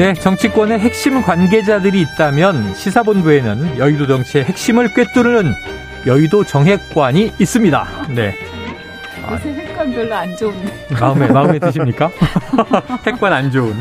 [0.00, 5.52] 네, 정치권의 핵심 관계자들이 있다면 시사본부에는 여의도 정치의 핵심을 꿰뚫는
[6.06, 7.86] 여의도 정핵관이 있습니다.
[8.14, 8.34] 네.
[9.30, 10.86] 요새 핵관 별로 안 좋은데.
[10.98, 12.10] 마음에 마음에 드십니까?
[13.06, 13.74] 핵관 안 좋은.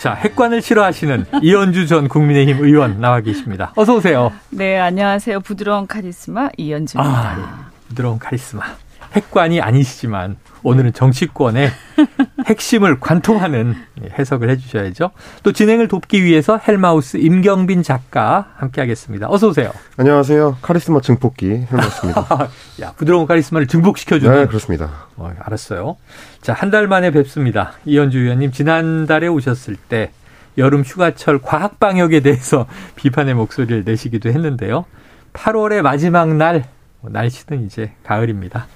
[0.00, 3.72] 자, 핵관을 싫어하시는 이현주 전 국민의힘 의원 나와 계십니다.
[3.76, 4.32] 어서 오세요.
[4.50, 5.38] 네, 안녕하세요.
[5.38, 7.16] 부드러운 카리스마 이현주입니다.
[7.16, 7.42] 아, 예.
[7.86, 8.64] 부드러운 카리스마.
[9.12, 11.70] 핵관이 아니시지만 오늘은 정치권의
[12.46, 13.74] 핵심을 관통하는
[14.18, 15.10] 해석을 해주셔야죠.
[15.42, 19.26] 또 진행을 돕기 위해서 헬마우스 임경빈 작가 함께하겠습니다.
[19.28, 19.70] 어서 오세요.
[19.96, 20.58] 안녕하세요.
[20.62, 22.48] 카리스마 증폭기 헬마우스입니다.
[22.82, 24.34] 야 부드러운 카리스마를 증폭시켜주는.
[24.34, 25.06] 네, 그렇습니다.
[25.16, 25.96] 어, 알았어요.
[26.40, 27.72] 자, 한 달 만에 뵙습니다.
[27.84, 30.10] 이현주 의원님 지난달에 오셨을 때
[30.56, 34.86] 여름 휴가철 과학 방역에 대해서 비판의 목소리를 내시기도 했는데요.
[35.34, 36.64] 8월의 마지막 날
[37.10, 38.66] 날씨는 이제 가을입니다.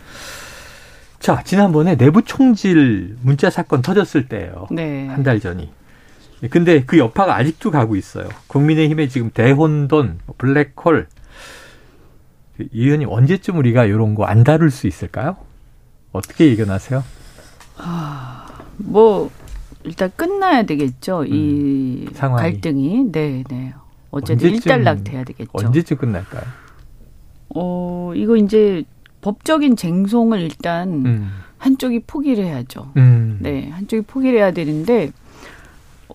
[1.18, 4.66] 자, 지난번에 내부 총질 문자 사건 터졌을 때예요.
[4.70, 5.06] 네.
[5.08, 5.70] 한 달 전이.
[6.50, 8.28] 근데 그 여파가 아직도 가고 있어요.
[8.48, 11.08] 국민의힘의 지금 대혼돈, 뭐 블랙홀.
[12.58, 15.36] 이 의원님 언제쯤 우리가 이런 거 안 다룰 수 있을까요?
[16.12, 17.02] 어떻게 예견하세요?
[17.78, 19.30] 아, 뭐
[19.84, 21.20] 일단 끝나야 되겠죠.
[21.20, 22.42] 음, 이 상황이.
[22.52, 23.12] 갈등이.
[23.12, 23.74] 네, 네.
[24.10, 25.50] 어쨌든 일단락 돼야 되겠죠.
[25.52, 26.44] 언제쯤 끝날까요?
[27.56, 28.84] 어, 이거 이제
[29.22, 31.30] 법적인 쟁송을 일단 음.
[31.58, 32.92] 한쪽이 포기를 해야죠.
[32.96, 33.38] 음.
[33.40, 35.10] 네, 한쪽이 포기를 해야 되는데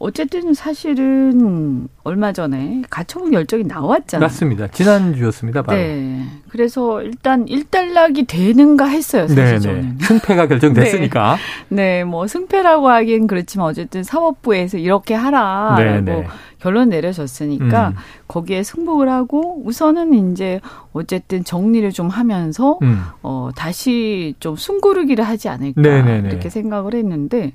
[0.02, 4.26] 어쨌든 사실은 얼마 전에 가처분 결정이 나왔잖아요.
[4.26, 4.68] 맞습니다.
[4.68, 5.62] 지난주였습니다.
[5.62, 5.78] 바로.
[5.78, 6.24] 네.
[6.50, 9.28] 그래서 일단 일단락이 되는가 했어요.
[9.28, 9.60] 사실 네네.
[9.60, 9.98] 저는.
[10.00, 11.38] 승패가 결정됐으니까.
[11.70, 12.00] 네.
[12.00, 12.04] 네.
[12.04, 16.26] 뭐 승패라고 하긴 그렇지만 어쨌든 사법부에서 이렇게 하라라고
[16.60, 17.96] 결론 내려졌으니까 음.
[18.28, 20.62] 거기에 승복을 하고 우선은 이제
[20.94, 23.02] 어쨌든 정리를 좀 하면서 음.
[23.22, 26.30] 어 다시 좀 숨고르기를 하지 않을까 네네네.
[26.30, 27.54] 이렇게 생각을 했는데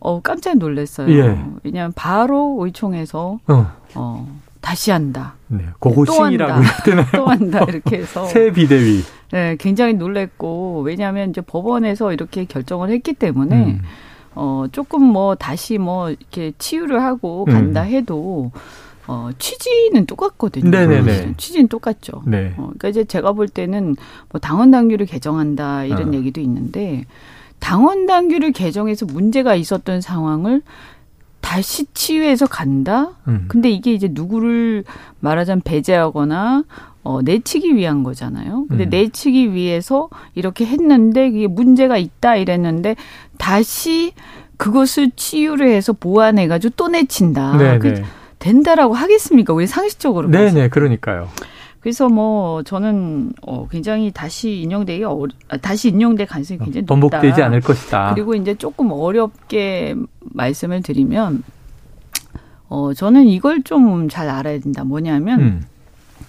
[0.00, 1.10] 어, 깜짝 놀랐어요.
[1.10, 1.38] 예.
[1.62, 5.34] 왜냐하면 바로 의총에서 어, 어 다시 한다.
[5.48, 9.02] 네, 고고싱이라고 또, 또 한다 이렇게 해서 새 비대위.
[9.30, 13.82] 네, 굉장히 놀랬고 왜냐하면 이제 법원에서 이렇게 결정을 했기 때문에 음.
[14.34, 17.52] 어 조금 뭐 다시 뭐 이렇게 치유를 하고 음.
[17.52, 18.50] 간다 해도
[19.06, 20.68] 어, 취지는 똑같거든요.
[20.68, 21.34] 네네네.
[21.36, 22.22] 취지는 똑같죠.
[22.26, 22.54] 네.
[22.56, 23.96] 어, 그러니까 이제 제가 볼 때는
[24.30, 26.12] 뭐 당원 당규를 개정한다 이런 어.
[26.14, 27.04] 얘기도 있는데
[27.58, 30.62] 당원 당규를 개정해서 문제가 있었던 상황을
[31.40, 33.12] 다시 치유해서 간다?
[33.28, 33.44] 음.
[33.48, 34.84] 근데 이게 이제 누구를
[35.20, 36.64] 말하자면 배제하거나
[37.04, 38.66] 어, 내치기 위한 거잖아요.
[38.68, 38.90] 근데 음.
[38.90, 42.96] 내치기 위해서 이렇게 했는데 이게 문제가 있다 이랬는데
[43.38, 44.12] 다시
[44.56, 47.56] 그것을 치유를 해서 보완해가지고 또 내친다.
[47.56, 48.04] 네, 그, 네.
[48.40, 49.52] 된다라고 하겠습니까?
[49.52, 50.28] 우리 상식적으로.
[50.28, 51.28] 네네, 그러니까요.
[51.86, 55.22] 그래서 뭐 저는 어 굉장히 다시 인용되기 어
[55.62, 57.20] 다시 인용될 가능성이 굉장히 높다.
[57.20, 58.10] 번복되지 않을 것이다.
[58.12, 61.44] 그리고 이제 조금 어렵게 말씀을 드리면
[62.68, 64.82] 어 저는 이걸 좀 잘 알아야 된다.
[64.82, 65.62] 뭐냐면 음.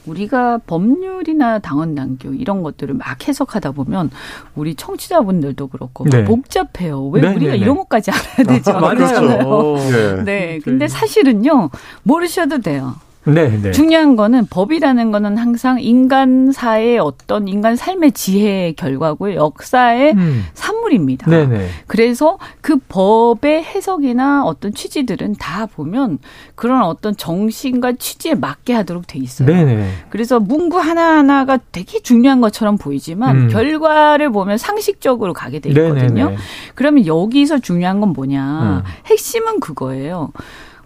[0.05, 4.11] 우리가 법률이나 당원 당규 이런 것들을 막 해석하다 보면
[4.53, 6.23] 우리 청취자분들도 그렇고 네.
[6.23, 7.07] 복잡해요.
[7.07, 7.63] 왜 네, 우리가 네, 네.
[7.63, 8.73] 이런 것까지 알아야 되죠?
[8.73, 9.75] 아, 맞아요.
[9.89, 10.23] 네.
[10.23, 10.59] 네.
[10.63, 11.71] 근데 사실은요
[12.03, 13.06] 모르셔도 돼요.
[13.27, 13.71] 네, 네.
[13.71, 19.35] 중요한 거는 법이라는 거는 항상 인간 사의 어떤 인간 삶의 지혜의 결과고요.
[19.35, 20.45] 역사의 음.
[20.53, 21.29] 산물입니다.
[21.29, 21.67] 네, 네.
[21.87, 26.19] 그래서 그 법의 해석이나 어떤 취지들은 다 보면
[26.55, 29.47] 그런 어떤 정신과 취지에 맞게 하도록 돼 있어요.
[29.47, 29.89] 네, 네.
[30.09, 33.47] 그래서 문구 하나하나가 되게 중요한 것처럼 보이지만 음.
[33.49, 36.33] 결과를 보면 상식적으로 가게 돼 네, 있거든요.
[36.75, 38.83] 그러면 여기서 중요한 건 뭐냐?
[38.85, 38.91] 음.
[39.07, 40.31] 핵심은 그거예요.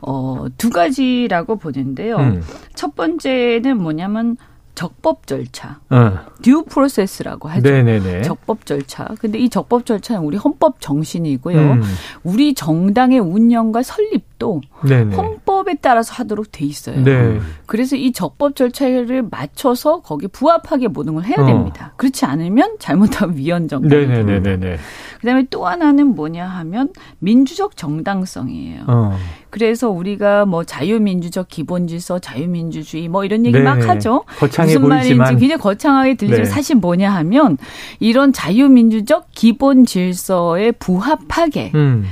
[0.02, 2.18] 어, 두 가지라고 보는데요.
[2.18, 2.44] 음.
[2.76, 4.38] 첫 번째는 뭐냐면
[4.74, 6.20] 적법 절차, 어.
[6.42, 7.70] 듀 프로세스라고 하죠.
[7.70, 8.24] 네네네.
[8.24, 9.06] 적법 절차.
[9.20, 11.60] 근데 이 적법 절차는 우리 헌법 정신이고요.
[11.60, 11.82] 음.
[12.24, 15.16] 우리 정당의 운영과 설립 것도 네네.
[15.16, 17.04] 헌법에 따라서 하도록 돼 있어요.
[17.04, 17.40] 네.
[17.68, 21.46] 그래서 이 적법 절차를 맞춰서 거기에 부합하게 모든 걸 해야 어.
[21.46, 21.94] 됩니다.
[21.96, 23.90] 그렇지 않으면 잘못하면 위헌 정당.
[23.90, 24.78] 네네네네.
[25.20, 26.90] 그다음에 또 하나는 뭐냐 하면
[27.20, 28.86] 민주적 정당성이에요.
[28.88, 29.16] 어.
[29.52, 33.64] 그래서 우리가 뭐 자유민주적 기본질서, 자유민주주의 뭐 이런 얘기 네.
[33.64, 34.24] 막 하죠.
[34.40, 34.90] 무슨 보이지만.
[34.90, 36.50] 말인지 굉장히 거창하게 들리지만 네.
[36.50, 37.58] 사실 뭐냐 하면
[38.00, 42.06] 이런 자유민주적 기본질서에 부합하게 음.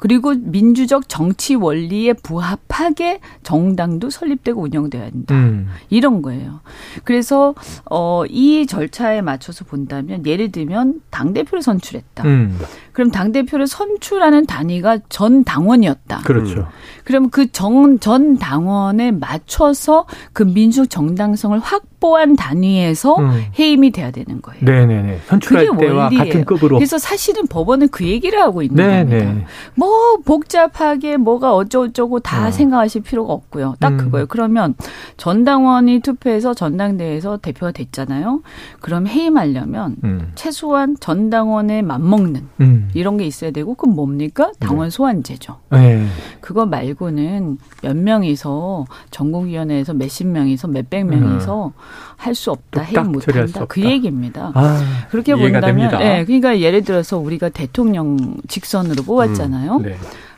[0.00, 5.34] 그리고 민주적 정치 원리에 부합하게 정당도 설립되고 운영돼야 한다.
[5.34, 5.68] 음.
[5.90, 6.60] 이런 거예요.
[7.04, 7.54] 그래서
[7.84, 12.24] 어, 이 절차에 맞춰서 본다면 예를 들면 당 대표를 선출했다.
[12.24, 12.58] 음.
[12.92, 16.18] 그럼 당 대표를 선출하는 단위가 전 당원이었다.
[16.24, 16.66] 그렇죠.
[17.04, 23.42] 그럼 그 정 전 당원에 맞춰서 그 민주적 정당성을 확보한 단위에서 음.
[23.58, 24.64] 해임이 돼야 되는 거예요.
[24.64, 25.20] 네네네.
[25.26, 26.24] 선출할 때와 원리예요.
[26.24, 26.76] 같은 급으로.
[26.76, 29.24] 그래서 사실은 법원은 그 얘기를 하고 있는 네네.
[29.24, 29.48] 겁니다.
[29.74, 32.50] 뭐 복잡하게 뭐가 어쩌고저쩌고 다 어.
[32.50, 33.74] 생각하실 필요가 없고요.
[33.80, 33.96] 딱 음.
[33.98, 34.26] 그거예요.
[34.28, 34.74] 그러면
[35.16, 38.42] 전 당원이 투표해서 전당대회에서 대표가 됐잖아요.
[38.80, 40.32] 그럼 해임하려면 음.
[40.34, 42.48] 최소한 전 당원에 맞먹는
[42.80, 42.90] 음.
[42.94, 44.52] 이런 게 있어야 되고 그건 뭡니까?
[44.58, 44.90] 당원 네.
[44.90, 45.58] 소환제죠.
[45.70, 46.06] 네.
[46.40, 51.72] 그거 말고는 몇 명이서 전국위원회에서 몇십 명이서 몇백 명이서 음.
[52.16, 54.52] 할수 없다, 해임 못한다 그 얘기입니다.
[54.54, 54.80] 아,
[55.10, 55.98] 그렇게 본다면, 됩니다.
[55.98, 59.76] 네, 그러니까 예를 들어서 우리가 대통령 직선으로 뽑았잖아요.
[59.76, 59.96] 음, 네.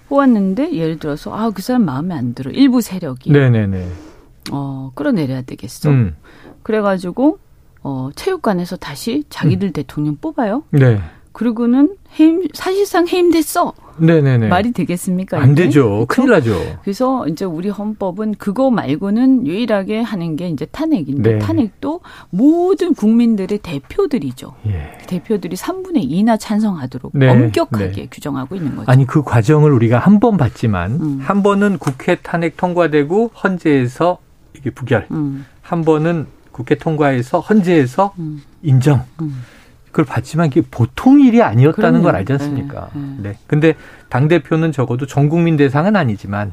[0.08, 3.86] 뽑았는데 예를 들어서 아 그 사람 마음에 안 들어 일부 세력이 네네네.
[4.50, 5.90] 어 끌어내려야 되겠어.
[5.90, 6.16] 음.
[6.62, 7.38] 그래가지고
[7.82, 9.72] 어 체육관에서 다시 자기들 음.
[9.72, 10.64] 대통령 뽑아요.
[10.70, 11.00] 네.
[11.32, 13.72] 그리고는 해임 사실상 해임됐어.
[13.98, 14.48] 네네네.
[14.48, 15.38] 말이 되겠습니까?
[15.38, 15.64] 안 이게?
[15.64, 16.06] 되죠.
[16.08, 16.58] 큰일 나죠.
[16.82, 21.38] 그래서 이제 우리 헌법은 그거 말고는 유일하게 하는 게 이제 탄핵인데 네.
[21.38, 22.00] 탄핵도
[22.30, 24.54] 모든 국민들의 대표들이죠.
[24.68, 24.98] 예.
[25.06, 27.28] 대표들이 3분의 2나 찬성하도록 네.
[27.28, 28.08] 엄격하게 네.
[28.10, 28.90] 규정하고 있는 거죠.
[28.90, 31.18] 아니 그 과정을 우리가 한 번 봤지만 음.
[31.22, 34.18] 한 번은 국회 탄핵 통과되고 헌재에서
[34.56, 35.06] 이게 부결.
[35.10, 35.44] 음.
[35.60, 38.42] 한 번은 국회 통과해서 헌재에서 음.
[38.62, 39.02] 인정.
[39.92, 39.94] 음.
[39.94, 42.02] 그걸 봤지만 이게 보통 일이 아니었다는 그럼요.
[42.02, 42.88] 걸 알지 않습니까?
[42.94, 43.28] 네, 네.
[43.30, 43.38] 네.
[43.46, 43.74] 근데
[44.08, 46.52] 당 대표는 적어도 전 국민 대상은 아니지만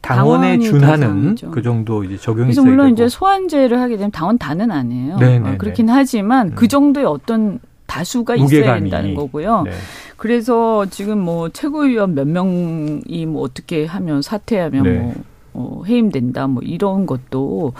[0.00, 1.50] 당원에 준하는 대상이죠.
[1.52, 2.94] 그 정도 이제 적용이 그래서 물론 되고.
[2.94, 5.18] 이제 소환제를 하게 되면 당원 다는 아니에요.
[5.18, 5.92] 네네 네, 어, 그렇긴 네.
[5.92, 6.54] 하지만 음.
[6.54, 8.36] 그 정도의 어떤 다수가.
[8.36, 9.62] 있어야 된다는 거고요.
[9.62, 9.72] 네.
[10.16, 14.98] 그래서 지금 뭐 최고위원 몇 명이 뭐 어떻게 하면 사퇴하면 네.
[14.98, 15.14] 뭐
[15.52, 17.72] 어, 해임된다 뭐 이런 것도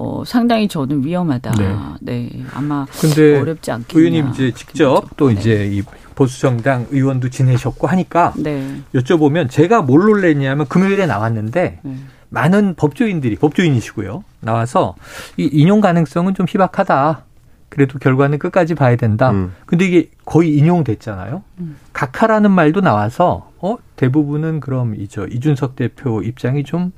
[0.00, 1.50] 어, 상당히 저는 위험하다.
[1.58, 1.76] 네.
[2.00, 2.44] 네.
[2.54, 4.00] 아마 근데 어렵지 않겠냐.
[4.00, 5.34] 의원님 이제 직접 또 네.
[5.34, 5.82] 이제 이
[6.14, 8.80] 보수 정당 의원도 지내셨고 하니까 네.
[8.94, 11.96] 여쭤보면 제가 뭘 놀랬냐면 금요일에 나왔는데 네.
[12.28, 14.22] 많은 법조인들이 법조인이시고요.
[14.38, 14.94] 나와서
[15.36, 17.24] 이 인용 가능성은 좀 희박하다.
[17.68, 19.32] 그래도 결과는 끝까지 봐야 된다.
[19.32, 19.52] 음.
[19.66, 21.42] 근데 이게 거의 인용됐잖아요.
[21.58, 21.76] 음.
[21.92, 26.92] 각하라는 말도 나와서 어 대부분은 그럼 이저 이준석 대표 입장이 좀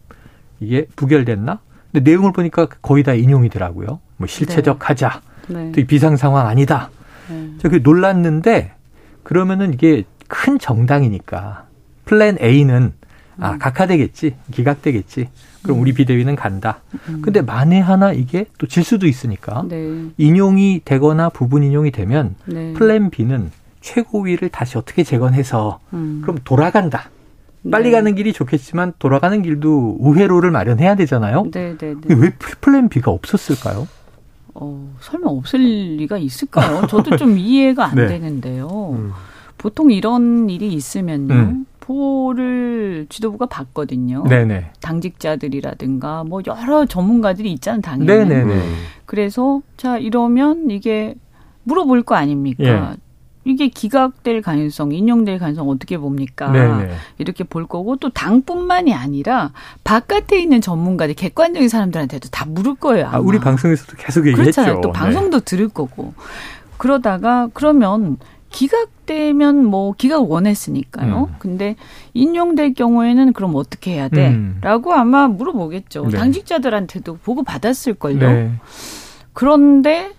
[0.61, 1.61] 이게 부결됐나?
[1.93, 4.01] 근데 내용을 보니까 거의 다 인용이더라고요.
[4.17, 4.85] 뭐 실체적 네.
[4.87, 5.21] 하자.
[5.49, 5.73] 네.
[5.73, 6.91] 또 비상 상황 아니다.
[7.29, 7.51] 네.
[7.59, 8.73] 저그 놀랐는데
[9.23, 11.65] 그러면은 이게 큰 정당이니까
[12.05, 12.93] 플랜 A는
[13.39, 13.59] 아, 음.
[13.59, 14.35] 각하되겠지.
[14.53, 15.29] 기각되겠지.
[15.63, 15.83] 그럼 음.
[15.83, 16.81] 우리 비대위는 간다.
[17.09, 17.23] 음.
[17.23, 20.05] 근데 만에 하나 이게 또 질 수도 있으니까 네.
[20.19, 22.73] 인용이 되거나 부분 인용이 되면 네.
[22.75, 23.51] 플랜 B는
[23.81, 26.21] 최고위를 다시 어떻게 재건해서 음.
[26.23, 27.11] 그럼 돌아간다.
[27.69, 27.91] 빨리 네.
[27.91, 31.45] 가는 길이 좋겠지만 돌아가는 길도 우회로를 마련해야 되잖아요.
[31.53, 32.15] 네, 네, 네.
[32.15, 32.31] 왜
[32.61, 33.87] 플랜 B가 없었을까요?
[34.55, 36.87] 어, 설마 없을 리가 있을까요?
[36.87, 38.07] 저도 좀 이해가 안 네.
[38.07, 38.69] 되는데요.
[38.95, 39.13] 음.
[39.59, 41.35] 보통 이런 일이 있으면요.
[41.35, 41.67] 음.
[41.81, 44.25] 보를 지도부가 받거든요.
[44.29, 44.71] 네네.
[44.81, 48.07] 당직자들이라든가 뭐 여러 전문가들이 있잖아요, 당연히.
[48.07, 48.63] 네네네.
[49.07, 51.15] 그래서 자 이러면 이게
[51.65, 52.93] 물어볼 거 아닙니까?
[52.93, 52.97] 예.
[53.45, 56.51] 이게 기각될 가능성, 인용될 가능성 어떻게 봅니까?
[56.51, 56.91] 네네.
[57.19, 63.07] 이렇게 볼 거고 또 당뿐만이 아니라 바깥에 있는 전문가들, 객관적인 사람들한테도 다 물을 거예요.
[63.07, 63.17] 아마.
[63.17, 64.43] 아, 우리 방송에서도 계속 얘기했죠.
[64.43, 64.81] 그렇잖아요.
[64.83, 64.99] 또 네.
[64.99, 65.45] 방송도 네.
[65.45, 66.13] 들을 거고.
[66.77, 68.19] 그러다가 그러면
[68.51, 71.29] 기각되면 뭐 기각 원했으니까요.
[71.31, 71.37] 음.
[71.39, 71.77] 근데
[72.15, 74.31] 인용될 경우에는 그럼 어떻게 해야 돼?
[74.31, 74.59] 음.
[74.61, 76.09] 라고 아마 물어보겠죠.
[76.09, 76.19] 네.
[76.19, 78.31] 당직자들한테도 보고 받았을 걸요.
[78.31, 78.53] 네.
[79.33, 80.13] 그런데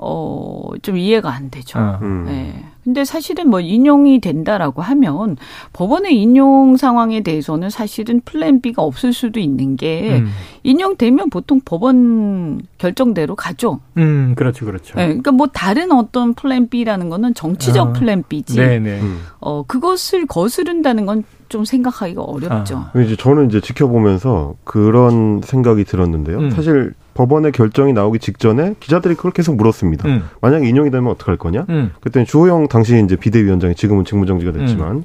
[0.00, 1.78] 어, 좀 이해가 안 되죠.
[1.78, 2.24] 아, 음.
[2.26, 2.64] 네.
[2.88, 5.36] 근데 사실은 뭐 인용이 된다라고 하면
[5.74, 10.30] 법원의 인용 상황에 대해서는 사실은 플랜 B가 없을 수도 있는 게 음.
[10.62, 13.80] 인용되면 보통 법원 결정대로 가죠.
[13.98, 14.94] 음, 그렇죠, 그렇죠.
[14.96, 18.56] 네, 그러니까 뭐 다른 어떤 플랜 B라는 거는 정치적 아, 플랜 B지.
[18.56, 19.00] 네네.
[19.02, 19.20] 음.
[19.40, 22.86] 어, 그것을 거스른다는 건 좀 생각하기가 어렵죠.
[22.92, 23.00] 아.
[23.00, 26.38] 이제 저는 이제 지켜보면서 그런 생각이 들었는데요.
[26.38, 26.50] 음.
[26.50, 30.08] 사실 법원의 결정이 나오기 직전에 기자들이 그걸 계속 물었습니다.
[30.08, 30.24] 음.
[30.40, 31.66] 만약 인용이 되면 어떡할 거냐?
[31.68, 31.90] 음.
[32.00, 35.04] 그때는 주호영 당시 이제 비대위원장이 지금은 직무정지가 됐지만 음.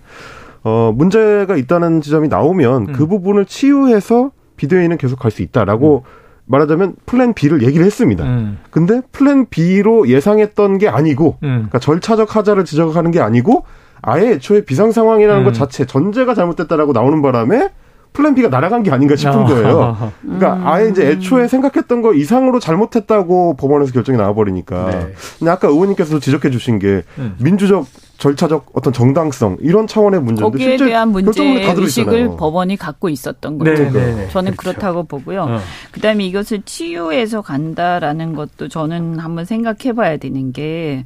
[0.64, 2.94] 어, 문제가 있다는 지점이 나오면 음.
[2.94, 6.24] 그 부분을 치유해서 비대위는 계속 갈 수 있다라고 음.
[6.46, 8.24] 말하자면 플랜 B를 얘기를 했습니다.
[8.26, 8.60] 음.
[8.70, 11.50] 근데 플랜 B로 예상했던 게 아니고, 음.
[11.50, 13.64] 그러니까 절차적 하자를 지적하는 게 아니고,
[14.04, 15.54] 아예 애초에 비상 상황이라는 것 음.
[15.54, 17.70] 자체 전제가 잘못됐다라고 나오는 바람에
[18.12, 19.46] 플랜 B가 날아간 게 아닌가 싶은 아.
[19.46, 20.12] 거예요.
[20.22, 20.68] 그러니까 음.
[20.68, 24.92] 아예 이제 애초에 생각했던 거 이상으로 잘못했다고 법원에서 결정이 나와버리니까.
[24.92, 25.14] 네.
[25.40, 27.36] 근데 아까 의원님께서 지적해 주신 게 음.
[27.40, 27.86] 민주적
[28.17, 33.74] 절차적 어떤 정당성 이런 차원의 문제인데 거기에 대한 문제 의식을 법원이 갖고 있었던 거죠.
[33.74, 34.27] 네, 네, 네.
[34.29, 34.77] 저는 그렇죠.
[34.79, 35.43] 그렇다고 보고요.
[35.43, 35.60] 어.
[35.91, 41.05] 그다음에 이것을 치유해서 간다라는 것도 저는 한번 생각해봐야 되는 게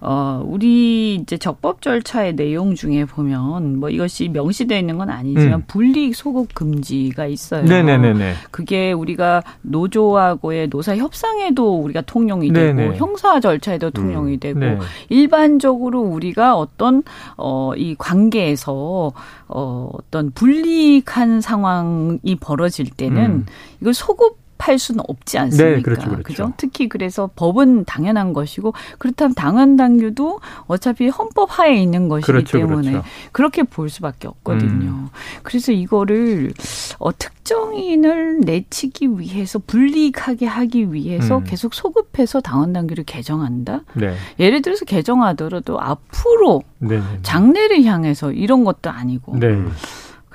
[0.00, 5.62] 어, 우리 이제 적법 절차의 내용 중에 보면 뭐 이것이 명시되어 있는 건 아니지만 음.
[5.66, 7.64] 분리 소급 금지가 있어요.
[7.64, 8.34] 네네네.
[8.50, 12.96] 그게 우리가 노조하고의 노사 협상에도 우리가 통용이 되고 네네.
[12.96, 14.40] 형사 절차에도 통용이 음.
[14.40, 14.78] 되고 네.
[15.08, 17.02] 일반적으로 우리 가 어떤
[17.38, 19.10] 어, 이 관계에서
[19.48, 23.46] 어, 어떤 불리한 상황이 벌어질 때는 음.
[23.80, 25.76] 이걸 소급 팔 수는 없지 않습니까?
[25.76, 26.22] 네, 그렇죠, 그렇죠.
[26.22, 26.52] 그죠?
[26.56, 32.90] 특히 그래서 법은 당연한 것이고 그렇다면 당헌 당규도 어차피 헌법 하에 있는 것이기 그렇죠, 때문에
[32.90, 33.08] 그렇죠.
[33.32, 34.90] 그렇게 볼 수밖에 없거든요.
[34.90, 35.08] 음.
[35.42, 36.52] 그래서 이거를
[36.98, 41.44] 어, 특정인을 내치기 위해서 불리하게 하기 위해서 음.
[41.44, 43.82] 계속 소급해서 당헌 당규를 개정한다.
[43.94, 44.14] 네.
[44.38, 47.18] 예를 들어서 개정하더라도 앞으로 네, 네, 네.
[47.22, 49.38] 장래를 향해서 이런 것도 아니고.
[49.38, 49.56] 네.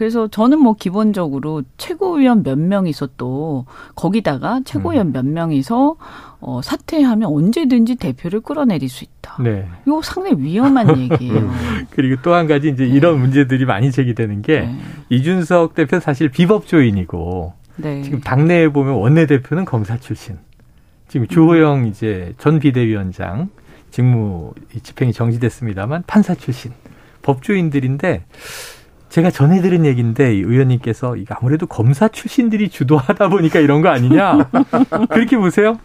[0.01, 5.13] 그래서 저는 뭐 기본적으로 최고위원 몇 명이서 또 거기다가 최고위원 음.
[5.13, 5.95] 몇 명이서
[6.39, 9.37] 어, 사퇴하면 언제든지 대표를 끌어내릴 수 있다.
[9.43, 9.67] 네.
[9.85, 11.51] 이거 상당히 위험한 얘기예요.
[11.91, 12.89] 그리고 또 한 가지 이제 네.
[12.89, 14.75] 이런 문제들이 많이 제기되는 게 네.
[15.09, 18.01] 이준석 대표 사실 비법조인이고 네.
[18.01, 20.39] 지금 당내에 보면 원내대표는 검사 출신.
[21.09, 23.49] 지금 주호영 이제 전 비대위원장
[23.91, 26.71] 직무 집행이 정지됐습니다만 판사 출신
[27.21, 28.23] 법조인들인데
[29.11, 34.49] 제가 전해 들은 얘기인데 의원님께서 이거 아무래도 검사 출신들이 주도하다 보니까 이런 거 아니냐
[35.11, 35.77] 그렇게 보세요?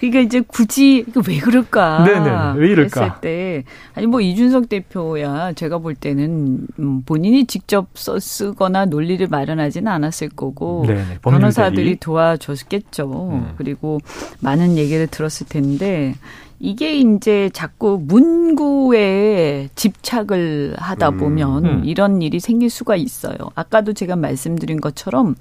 [0.00, 2.04] 그러니까 이제 굳이 왜 그럴까?
[2.04, 2.60] 네네.
[2.60, 3.00] 왜 이럴까?
[3.02, 3.64] 했을 때
[3.94, 10.30] 아니 뭐 이준석 대표야 제가 볼 때는 음, 본인이 직접 써 쓰거나 논리를 마련하지는 않았을
[10.30, 11.18] 거고 네네.
[11.22, 13.30] 변호사들이 도와줬겠죠.
[13.32, 13.54] 음.
[13.56, 14.00] 그리고
[14.40, 16.14] 많은 얘기를 들었을 텐데
[16.58, 21.84] 이게 이제 자꾸 문구에 집착을 하다 음, 보면 음, 음.
[21.84, 23.36] 이런 일이 생길 수가 있어요.
[23.54, 25.34] 아까도 제가 말씀드린 것처럼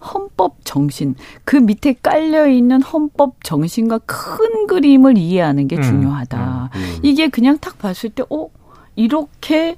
[0.00, 1.14] 헌법 정신,
[1.44, 6.70] 그 밑에 깔려 있는 헌법 정신과 큰 그림을 이해하는 게 음, 중요하다.
[6.74, 6.98] 음, 음.
[7.02, 8.48] 이게 그냥 딱 봤을 때, 어,
[8.96, 9.76] 이렇게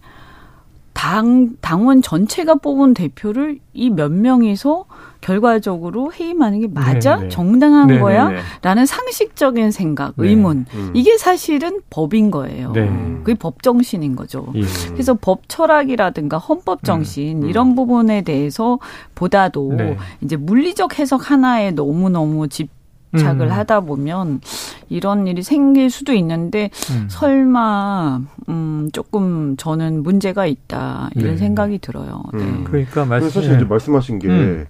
[0.94, 4.86] 당, 당원 전체가 뽑은 대표를 이 몇 명이서
[5.24, 7.14] 결과적으로 해임하는 게 맞아?
[7.14, 7.22] 네네.
[7.22, 7.28] 네.
[7.30, 8.02] 정당한 네네네.
[8.02, 8.28] 거야?
[8.28, 8.40] 네, 네.
[8.60, 10.28] 라는 상식적인 생각, 네.
[10.28, 10.66] 의문.
[10.74, 10.90] 음.
[10.92, 12.72] 이게 사실은 법인 거예요.
[12.72, 12.86] 네.
[13.22, 14.46] 그게 법 정신인 거죠.
[14.54, 14.60] 예.
[14.92, 16.84] 그래서 법 철학이라든가 헌법 음.
[16.84, 17.48] 정신 음.
[17.48, 18.78] 이런 부분에 대해서
[19.14, 19.96] 보다도 네.
[20.20, 22.68] 이제 물리적 해석 하나에 너무너무 집
[23.16, 23.52] 착을 음.
[23.52, 24.40] 하다 보면
[24.88, 27.06] 이런 일이 생길 수도 있는데 음.
[27.08, 31.36] 설마 음 조금 저는 문제가 있다 이런 네.
[31.36, 32.24] 생각이 들어요.
[32.32, 32.40] 네.
[32.40, 32.64] 음.
[32.64, 34.66] 그러니까 말씀 사실 이제 말씀하신 게 음.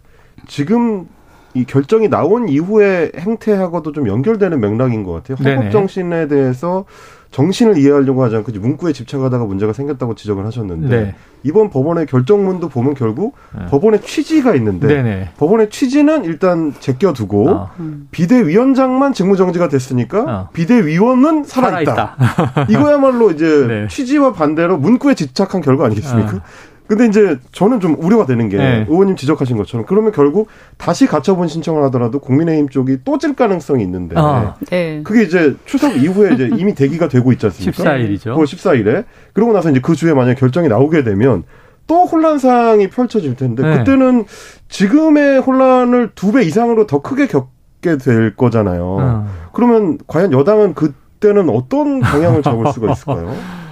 [0.46, 1.06] 지금
[1.54, 5.36] 이 결정이 나온 이후의 행태하고도 좀 연결되는 맥락인 것 같아요.
[5.48, 6.84] 헌법 정신에 대해서
[7.30, 11.14] 정신을 이해하려고 하지 않고 문구에 집착하다가 문제가 생겼다고 지적을 하셨는데 네.
[11.42, 13.66] 이번 법원의 결정문도 보면 결국 네.
[13.66, 15.30] 법원의 취지가 있는데 네네.
[15.36, 17.70] 법원의 취지는 일단 제껴두고 어.
[18.12, 20.48] 비대위원장만 직무정지가 됐으니까 어.
[20.52, 22.16] 비대위원은 살아있다.
[22.18, 22.66] 살아있다.
[22.70, 23.88] 이거야말로 이제 네.
[23.88, 26.36] 취지와 반대로 문구에 집착한 결과 아니겠습니까?
[26.36, 26.40] 어.
[26.86, 28.86] 근데 이제 저는 좀 우려가 되는 게 네.
[28.88, 34.16] 의원님 지적하신 것처럼 그러면 결국 다시 가처분 신청을 하더라도 국민의힘 쪽이 또 질 가능성이 있는데
[34.18, 35.00] 아, 네.
[35.02, 37.82] 그게 이제 추석 이후에 이제 이미 대기가 되고 있지 않습니까?
[37.82, 38.24] 14일이죠.
[38.36, 41.44] 9월 14일에 그러고 나서 이제 그 주에 만약 결정이 나오게 되면
[41.86, 43.78] 또 혼란 상황이 펼쳐질 텐데 네.
[43.78, 44.24] 그때는
[44.68, 48.84] 지금의 혼란을 두 배 이상으로 더 크게 겪게 될 거잖아요.
[49.00, 49.26] 어.
[49.52, 53.34] 그러면 과연 여당은 그때는 어떤 방향을 잡을 수가 있을까요?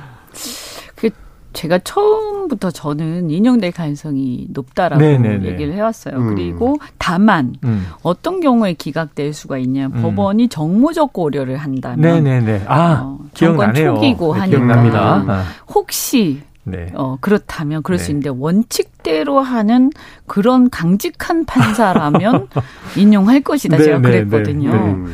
[1.52, 5.46] 제가 처음부터 저는 인용될 가능성이 높다라고 네네네.
[5.48, 6.16] 얘기를 해왔어요.
[6.16, 6.34] 음.
[6.34, 7.86] 그리고 다만 음.
[8.02, 10.02] 어떤 경우에 기각될 수가 있냐 음.
[10.02, 12.64] 법원이 정무적 고려를 한다면 네네네.
[12.66, 13.94] 아 어, 기억나네요.
[13.94, 15.24] 초기고 네, 하니까 기억납니다.
[15.26, 15.44] 아.
[15.74, 16.92] 혹시 네.
[16.94, 18.04] 어, 그렇다면 그럴 네.
[18.04, 19.90] 수 있는데 원칙대로 하는
[20.26, 22.48] 그런 강직한 판사라면
[22.96, 23.78] 인용할 것이다.
[23.78, 24.24] 제가 네, 네, 네.
[24.24, 25.06] 그랬거든요.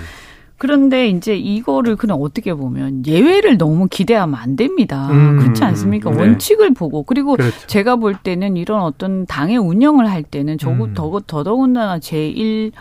[0.58, 5.08] 그런데 이제 이거를 그냥 어떻게 보면 예외를 너무 기대하면 안 됩니다.
[5.10, 6.10] 음, 그렇지 않습니까?
[6.10, 6.18] 네.
[6.18, 7.66] 원칙을 보고 그리고 그렇죠.
[7.68, 10.94] 제가 볼 때는 이런 어떤 당의 운영을 할 때는 저거 음.
[10.94, 12.72] 더 더더군다나 제1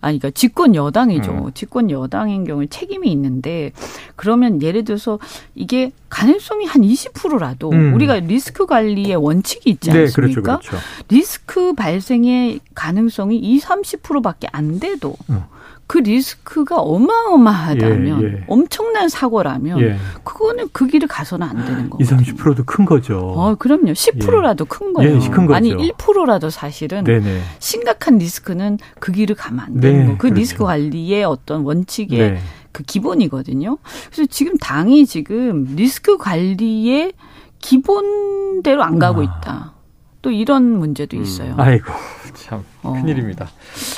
[0.00, 1.32] 아니, 그러니까 집권 여당이죠.
[1.32, 1.50] 음.
[1.54, 3.72] 집권 여당인 경우에 책임이 있는데
[4.14, 5.18] 그러면 예를 들어서
[5.54, 7.94] 이게 가능성이 한 20%라도 음.
[7.94, 10.06] 우리가 리스크 관리의 원칙이 있지 않습니까?
[10.06, 10.76] 네, 그렇죠, 그렇죠.
[11.08, 15.42] 리스크 발생의 가능성이 2, 30%밖에 안 돼도 음.
[15.88, 18.44] 그 리스크가 어마어마하다면 예, 예.
[18.46, 19.96] 엄청난 사고라면 예.
[20.22, 22.14] 그거는 그 길을 가서는 안 되는 거죠.
[22.14, 23.18] 20, 30%도 큰 거죠.
[23.18, 23.92] 어, 그럼요.
[23.92, 24.68] 10%라도 예.
[24.68, 25.18] 큰 거예요.
[25.30, 25.56] 큰 거죠.
[25.56, 27.40] 아니 1%라도 사실은 네네.
[27.58, 30.12] 심각한 리스크는 그 길을 가면 안 되는 네, 거.
[30.12, 30.34] 그 그렇죠.
[30.34, 32.38] 리스크 관리의 어떤 원칙의 네.
[32.70, 33.78] 그 기본이거든요.
[34.12, 37.14] 그래서 지금 당이 지금 리스크 관리의
[37.60, 39.24] 기본대로 안 가고 아.
[39.24, 39.72] 있다.
[40.20, 41.22] 또 이런 문제도 음.
[41.22, 41.52] 있어요.
[41.52, 41.60] 음.
[41.60, 41.90] 아이고
[42.34, 42.92] 참 어.
[42.92, 43.48] 큰일입니다.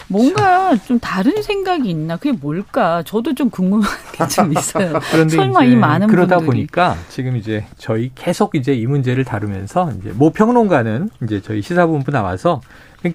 [0.09, 0.79] 뭔가 참.
[0.87, 2.17] 좀 다른 생각이 있나?
[2.17, 3.03] 그게 뭘까?
[3.05, 4.99] 저도 좀 궁금한 게 좀 있어요.
[5.11, 6.47] 그런데 설마 이 많은 그러다 분들이.
[6.67, 12.11] 보니까 지금 이제 저희 계속 이제 이 문제를 다루면서 이제 모 평론가는 이제 저희 시사본부
[12.11, 12.61] 나와서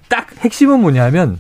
[0.10, 1.40] 딱 핵심은 뭐냐면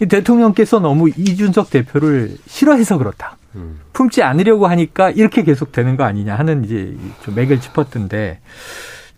[0.00, 3.36] 이 대통령께서 너무 이준석 대표를 싫어해서 그렇다.
[3.56, 3.80] 음.
[3.92, 8.40] 품지 않으려고 하니까 이렇게 계속 되는 거 아니냐 하는 이제 좀 맥을 짚었던데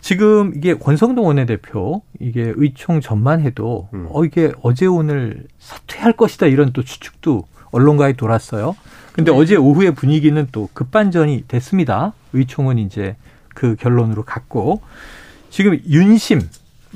[0.06, 4.06] 지금 이게 권성동 원내대표 이게 의총 전만 해도 음.
[4.10, 8.76] 어 이게 어제 오늘 사퇴할 것이다 이런 또 추측도 언론가에 돌았어요.
[9.12, 9.36] 근데 네.
[9.36, 12.12] 어제 오후에 분위기는 또 급반전이 됐습니다.
[12.34, 13.16] 의총은 이제
[13.48, 14.80] 그 결론으로 갔고
[15.50, 16.40] 지금 윤심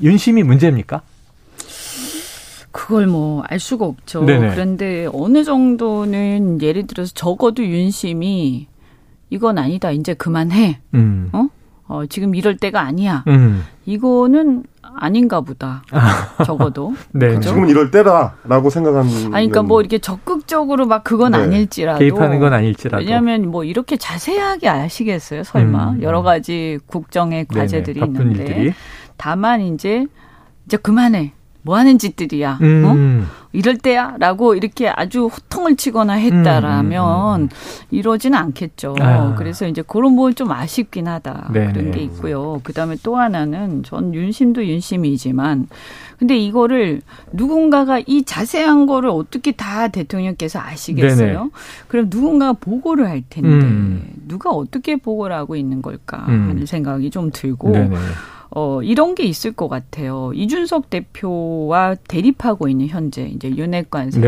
[0.01, 1.01] 윤심이 문제입니까?
[2.71, 4.23] 그걸 뭐 알 수가 없죠.
[4.23, 4.51] 네네.
[4.51, 8.67] 그런데 어느 정도는 예를 들어서 적어도 윤심이
[9.31, 9.91] 이건 아니다.
[9.91, 10.79] 이제 그만해.
[10.93, 11.29] 음.
[11.33, 11.49] 어?
[11.91, 13.25] 어, 지금 이럴 때가 아니야.
[13.27, 13.65] 음.
[13.85, 15.83] 이거는 아닌가 보다.
[16.45, 16.93] 적어도.
[17.11, 17.27] 네.
[17.35, 17.49] 그죠?
[17.49, 19.09] 지금은 이럴 때다라고 생각하는.
[19.25, 21.39] 아니, 그러니까 뭐 이렇게 적극적으로 막 그건 네.
[21.39, 21.99] 아닐지라도.
[21.99, 23.03] 개입하는 건 아닐지라도.
[23.03, 25.91] 왜냐하면 뭐 이렇게 자세하게 아시겠어요, 설마.
[25.91, 26.01] 음.
[26.01, 28.43] 여러 가지 국정의 과제들이 네네, 있는데.
[28.45, 28.73] 일들이.
[29.17, 30.07] 다만 이제,
[30.67, 31.33] 이제 그만해.
[31.63, 32.59] 뭐 하는 짓들이야.
[32.61, 32.85] 음.
[32.85, 33.41] 어?
[33.53, 34.15] 이럴 때야?
[34.17, 37.49] 라고 이렇게 아주 호통을 치거나 했다라면 음.
[37.91, 38.95] 이러지는 않겠죠.
[38.99, 39.35] 아.
[39.35, 41.49] 그래서 이제 그런 부분 좀 아쉽긴 하다.
[41.53, 41.73] 네네.
[41.73, 42.61] 그런 게 있고요.
[42.63, 45.67] 그 다음에 또 하나는 전 윤심도 윤심이지만
[46.17, 47.01] 근데 이거를
[47.33, 51.37] 누군가가 이 자세한 거를 어떻게 다 대통령께서 아시겠어요?
[51.39, 51.49] 네네.
[51.87, 54.13] 그럼 누군가가 보고를 할 텐데 음.
[54.27, 56.49] 누가 어떻게 보고를 하고 있는 걸까 음.
[56.49, 57.97] 하는 생각이 좀 들고 네네.
[58.53, 60.31] 어, 이런 게 있을 것 같아요.
[60.33, 64.19] 이준석 대표와 대립하고 있는 현재 이제 윤핵관세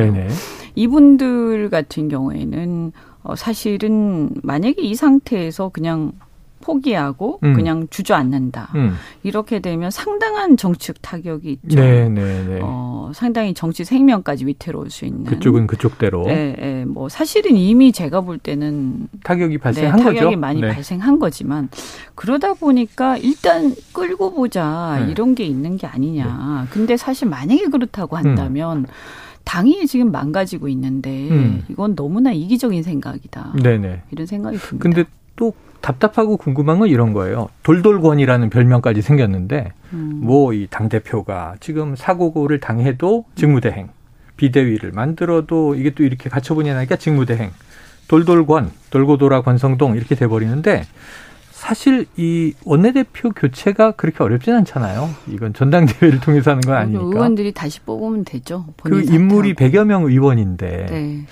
[0.75, 2.91] 이분들 같은 경우에는
[3.23, 6.13] 어, 사실은 만약에 이 상태에서 그냥
[6.63, 7.53] 포기하고 음.
[7.53, 8.69] 그냥 주저앉는다.
[8.75, 8.95] 음.
[9.21, 11.79] 이렇게 되면 상당한 정치적 타격이 있죠.
[11.79, 12.59] 네, 네, 네.
[12.63, 15.25] 어, 상당히 정치 생명까지 위태로울 수 있는.
[15.25, 16.23] 그쪽은 그쪽대로.
[16.25, 16.85] 네, 네.
[16.85, 20.37] 뭐 사실은 이미 제가 볼 때는 타격이 발생한 네, 타격이 거죠.
[20.37, 20.73] 많이 네.
[20.73, 21.69] 발생한 거지만
[22.15, 25.11] 그러다 보니까 일단 끌고 보자 네.
[25.11, 26.63] 이런 게 있는 게 아니냐.
[26.63, 26.69] 네.
[26.71, 28.85] 근데 사실 만약에 그렇다고 한다면 음.
[29.43, 31.63] 당이 지금 망가지고 있는데 음.
[31.67, 33.53] 이건 너무나 이기적인 생각이다.
[33.61, 34.03] 네네.
[34.11, 34.81] 이런 생각이 듭니다.
[34.81, 35.03] 근데
[35.35, 37.49] 또 답답하고 궁금한 건 이런 거예요.
[37.63, 40.21] 돌돌권이라는 별명까지 생겼는데 음.
[40.23, 43.89] 뭐이 당 대표가 지금 사고를 당해도 직무대행,
[44.37, 47.51] 비대위를 만들어도 이게 또 이렇게 갖춰보냐니까 직무대행,
[48.07, 50.85] 돌돌권, 돌고 돌아 권성동 이렇게 돼 버리는데
[51.51, 55.09] 사실 이 원내대표 교체가 그렇게 어렵진 않잖아요.
[55.27, 57.03] 이건 전당대회를 통해서 하는 건 아니니까.
[57.03, 58.65] 의원들이 다시 뽑으면 되죠.
[58.83, 61.25] 그 인물이 100여 명 의원인데 네.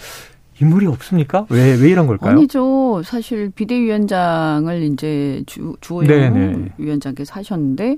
[0.62, 1.45] 인물이 없습니까?
[1.50, 2.32] 왜, 왜 이런 걸까요?
[2.32, 3.02] 아니죠.
[3.04, 6.69] 사실 비대위원장을 이제 주, 주호영 네네.
[6.78, 7.97] 위원장께서 하셨는데,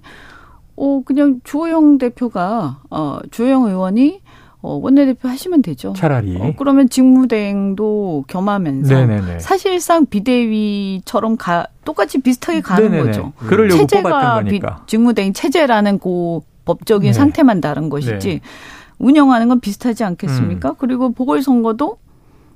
[0.76, 4.22] 어, 그냥 주호영 대표가, 어, 주호영 의원이
[4.62, 5.92] 어, 원내대표 하시면 되죠.
[5.92, 6.38] 차라리.
[6.40, 9.40] 어, 그러면 직무대행도 겸하면서 네네네.
[9.40, 13.04] 사실상 비대위처럼 가, 똑같이 비슷하게 가는 네네네.
[13.04, 13.34] 거죠.
[13.36, 17.14] 그러려고 체제가 비, 직무대행 체제라는 그 법적인 네.
[17.14, 18.42] 상태만 다른 것이지 네.
[19.00, 20.70] 운영하는 건 비슷하지 않겠습니까?
[20.70, 20.76] 음.
[20.78, 21.98] 그리고 보궐선거도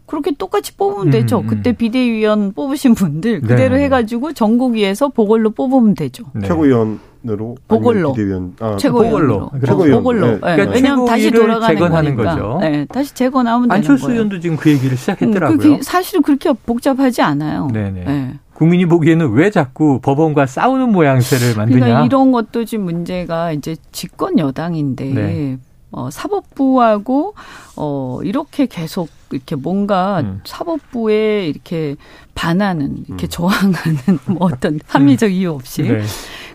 [0.07, 1.39] 그렇게 똑같이 뽑으면 되죠.
[1.39, 1.47] 음, 음.
[1.47, 3.83] 그때 비대위원 뽑으신 분들 그대로 네.
[3.83, 6.23] 해가지고 전국위에서 보궐로 뽑으면 되죠.
[6.33, 6.47] 네.
[6.47, 10.03] 최고위원으로 보궐로 비대위원 아, 최고위원으로 최고위원.
[10.03, 10.27] 보궐로.
[10.31, 10.39] 네.
[10.39, 12.35] 그러니까 왜냐하면 다시 돌아가는 재건하는 거니까.
[12.35, 12.59] 거죠.
[12.61, 15.73] 네, 다시 재건하면 안철수 의원도 지금 그 얘기를 시작했더라고요.
[15.73, 17.67] 음, 사실은 그렇게 복잡하지 않아요.
[17.73, 18.03] 네네.
[18.05, 18.33] 네.
[18.53, 21.79] 국민이 보기에는 왜 자꾸 법원과 싸우는 모양새를 만드냐?
[21.79, 25.57] 그러니까 이런 것도 지금 문제가 이제 집권 여당인데 네.
[25.91, 27.33] 어, 사법부하고
[27.75, 30.41] 어, 이렇게 계속 이렇게 뭔가 음.
[30.45, 31.95] 사법부에 이렇게
[32.35, 33.29] 반하는, 이렇게 음.
[33.29, 35.83] 저항하는 뭐 어떤 합리적 이유 없이.
[35.83, 36.01] 네.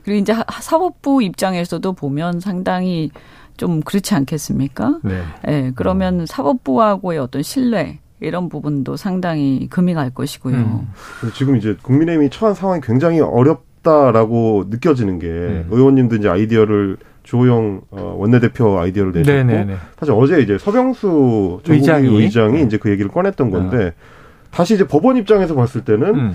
[0.04, 3.10] 그리고 이제 사법부 입장에서도 보면 상당히
[3.56, 4.98] 좀 그렇지 않겠습니까?
[5.02, 5.22] 네.
[5.44, 6.26] 네 그러면 음.
[6.26, 10.56] 사법부하고의 어떤 신뢰, 이런 부분도 상당히 금이 갈 것이고요.
[10.56, 10.88] 음.
[11.34, 15.66] 지금 이제 국민의힘이 처한 상황이 굉장히 어렵다라고 느껴지는 게 음.
[15.70, 16.98] 의원님도 이제 아이디어를
[17.32, 19.76] 주호영 어, 원내대표 아이디어를 내셨고 네네네.
[19.98, 23.90] 사실 어제 이제 서병수 의장이, 의장이 이제 그 얘기를 꺼냈던 건데 어.
[24.50, 26.34] 다시 이제 법원 입장에서 봤을 때는 음.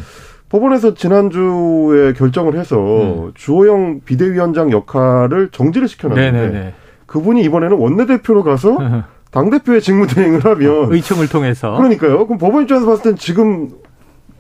[0.50, 3.32] 법원에서 지난주에 결정을 해서 음.
[3.36, 6.74] 주호영 비대위원장 역할을 정지를 시켜놨는데
[7.06, 8.78] 그분이 이번에는 원내대표로 가서
[9.30, 12.26] 당대표의 직무대행을 하면 의총을 통해서 그러니까요.
[12.26, 13.70] 그럼 법원 입장에서 봤을 땐 지금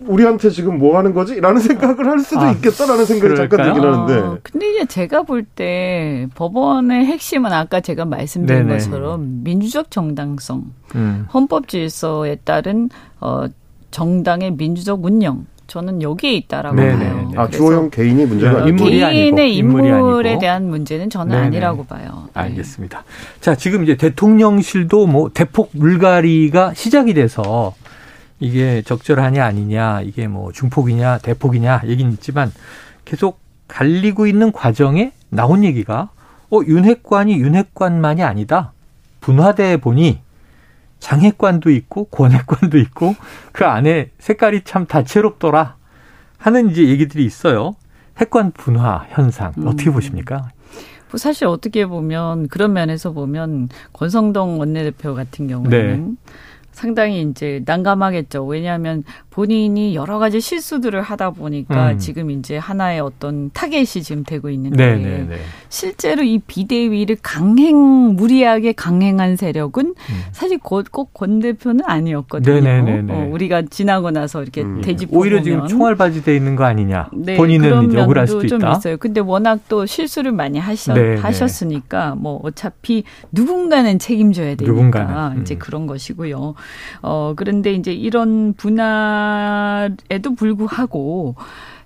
[0.01, 1.39] 우리한테 지금 뭐 하는 거지?
[1.41, 3.49] 라는 생각을 할 수도 아, 있겠다라는 생각이 그럴까요?
[3.49, 4.13] 잠깐 들긴 하는데.
[4.27, 8.79] 어, 근데 이제 제가 볼 때 법원의 핵심은 아까 제가 말씀드린 네네.
[8.79, 11.25] 것처럼 민주적 정당성, 음.
[11.33, 13.45] 헌법 질서에 따른 어
[13.91, 16.97] 정당의 민주적 운영 저는 여기에 있다라고 네네.
[17.09, 17.31] 봐요.
[17.35, 20.39] 아, 주호영 개인이 문제가 아니고 인물이 개인의 인물이 인물에 아니고.
[20.41, 21.47] 대한 문제는 저는 네네.
[21.47, 22.23] 아니라고 봐요.
[22.33, 22.41] 네.
[22.41, 23.03] 알겠습니다.
[23.41, 27.73] 자, 지금 이제 대통령실도 뭐 대폭 물갈이가 시작이 돼서
[28.39, 32.51] 이게 적절하냐 아니냐, 이게 뭐 중폭이냐 대폭이냐 얘기는 있지만
[33.05, 36.09] 계속 갈리고 있는 과정에 나온 얘기가
[36.49, 38.73] 어, 윤핵관이 윤핵관만이 아니다.
[39.21, 40.19] 분화돼 보니
[40.99, 43.15] 장애관도 있고 권핵관도 있고
[43.51, 45.75] 그 안에 색깔이 참 다채롭더라
[46.37, 47.75] 하는 이제 얘기들이 있어요.
[48.17, 49.67] 핵관 분화 현상 음.
[49.67, 50.49] 어떻게 보십니까?
[51.11, 56.31] 뭐 사실 어떻게 보면 그런 면에서 보면 권성동 원내대표 같은 경우에는 네.
[56.77, 58.45] 상당히 이제 난감하겠죠.
[58.45, 61.97] 왜냐하면 본인이 여러 가지 실수들을 하다 보니까 음.
[61.97, 65.09] 지금 이제 하나의 어떤 타겟이 지금 되고 있는데 네네네.
[65.09, 65.35] 네, 네.
[65.69, 67.75] 실제로 이 비대위를 강행
[68.15, 70.21] 무리하게 강행한 세력은 음.
[70.31, 72.61] 사실 꼭권 대표는 아니었거든요.
[72.61, 73.01] 네네네.
[73.01, 74.81] 네, 어, 우리가 지나고 나서 이렇게 음.
[74.81, 77.09] 대집 오히려 지금 총알바지돼 있는 거 아니냐.
[77.11, 78.73] 네, 본인은 이제 억울할 수도 좀 있다.
[78.73, 78.97] 있어요.
[78.97, 85.41] 근데 워낙 또 실수를 많이 하셨, 하셨으니까 뭐 어차피 누군가는 책임져야 되니까 누군가는.
[85.41, 85.59] 이제 음.
[85.59, 86.53] 그런 것이고요.
[87.01, 91.35] 어 그런데 이제 이런 분할 변화에도 불구하고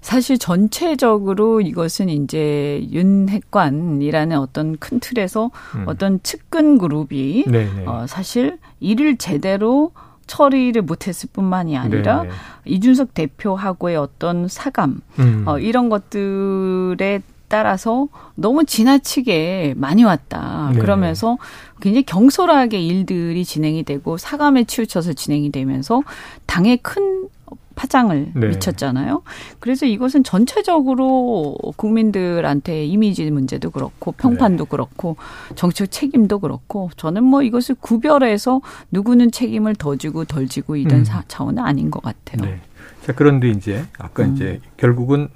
[0.01, 5.83] 사실 전체적으로 이것은 이제 윤핵관이라는 어떤 큰 틀에서 음.
[5.85, 7.85] 어떤 측근 그룹이 네네.
[7.85, 9.91] 어, 사실 일을 제대로
[10.25, 12.33] 처리를 못했을 뿐만이 아니라 네네.
[12.65, 15.43] 이준석 대표하고의 어떤 사감 음.
[15.45, 20.71] 어, 이런 것들에 따라서 너무 지나치게 많이 왔다.
[20.73, 20.79] 네.
[20.79, 21.37] 그러면서
[21.81, 26.01] 굉장히 경솔하게 일들이 진행이 되고 사감에 치우쳐서 진행이 되면서
[26.45, 27.27] 당에 큰
[27.75, 28.47] 파장을 네.
[28.47, 29.23] 미쳤잖아요.
[29.59, 34.69] 그래서 이것은 전체적으로 국민들한테 이미지 문제도 그렇고 평판도 네.
[34.69, 35.17] 그렇고
[35.55, 38.61] 정치적 책임도 그렇고 저는 뭐 이것을 구별해서
[38.91, 41.05] 누구는 책임을 더 지고 덜 지고 이런 음.
[41.27, 42.49] 차원은 아닌 것 같아요.
[42.49, 42.61] 네.
[43.05, 44.35] 자 그런데 이제 아까 음.
[44.35, 45.27] 이제 결국은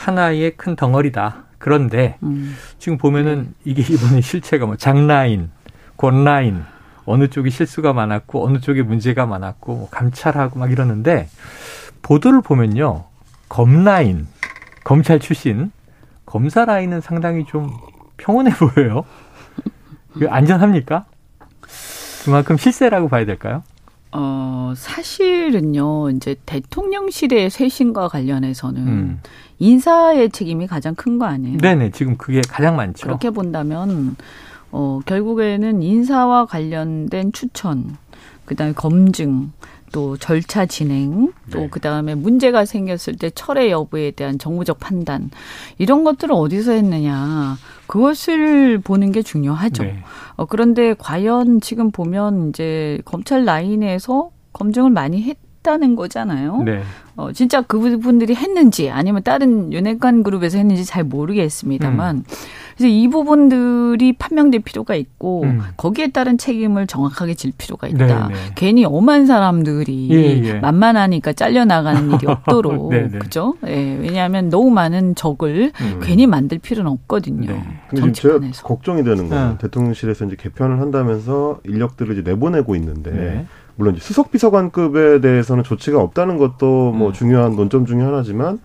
[0.00, 1.44] 하나의 큰 덩어리다.
[1.58, 2.56] 그런데 음.
[2.78, 5.50] 지금 보면은 이게 이번에 실체가 뭐 장라인,
[5.98, 6.64] 권라인
[7.04, 11.28] 어느 쪽이 실수가 많았고 어느 쪽에 문제가 많았고 뭐 감찰하고 막 이러는데
[12.02, 13.04] 보도를 보면요
[13.48, 14.26] 검라인
[14.84, 15.70] 검찰 출신
[16.24, 17.70] 검사 라인은 상당히 좀
[18.16, 19.04] 평온해 보여요.
[20.28, 21.04] 안전합니까?
[22.24, 23.62] 그만큼 실세라고 봐야 될까요?
[24.12, 29.20] 어, 사실은요, 이제 대통령실의 쇄신과 관련해서는 음.
[29.58, 31.58] 인사의 책임이 가장 큰 거 아니에요?
[31.58, 33.06] 네네, 지금 그게 가장 많죠.
[33.06, 34.16] 그렇게 본다면,
[34.72, 37.96] 어, 결국에는 인사와 관련된 추천,
[38.46, 39.52] 그 다음에 검증,
[39.92, 41.68] 또 절차 진행, 또 네.
[41.68, 45.30] 그다음에 문제가 생겼을 때 철회 여부에 대한 정무적 판단
[45.78, 47.56] 이런 것들을 어디서 했느냐
[47.90, 49.82] 그것을 보는 게 중요하죠.
[49.82, 49.98] 네.
[50.36, 56.62] 어, 그런데 과연 지금 보면 이제 검찰 라인에서 검증을 많이 했 했다는 거잖아요.
[56.64, 56.82] 네.
[57.16, 62.24] 어, 진짜 그분들이 했는지 아니면 다른 윤핵관 그룹에서 했는지 잘 모르겠습니다만 음.
[62.80, 65.60] 그래서 이 부분들이 판명될 필요가 있고 음.
[65.76, 68.06] 거기에 따른 책임을 정확하게 질 필요가 있다.
[68.06, 68.28] 네네.
[68.28, 68.34] 네.
[68.54, 70.54] 괜히 엄한 사람들이 예, 예.
[70.60, 73.18] 만만하니까 잘려 나가는 일이 없도록 네, 네.
[73.18, 73.54] 그죠?
[73.66, 76.00] 예, 왜냐하면 너무 많은 적을 음.
[76.02, 77.52] 괜히 만들 필요는 없거든요.
[77.92, 78.12] 네.
[78.12, 79.58] 제가 걱정이 되는 건 네.
[79.58, 83.46] 대통령실에서 이제 개편을 한다면서 인력들을 이제 내보내고 있는데 네.
[83.76, 87.12] 물론 수석 비서관급에 대해서는 조치가 없다는 것도 뭐 음.
[87.12, 88.58] 중요한 논점 중의 하나지만